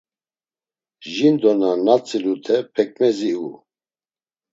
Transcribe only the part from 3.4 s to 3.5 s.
u.